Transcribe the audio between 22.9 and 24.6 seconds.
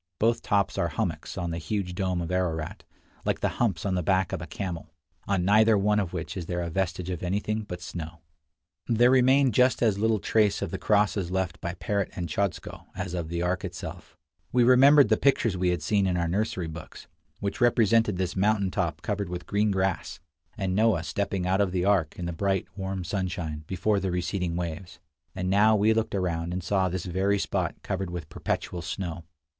sunshine, before the receding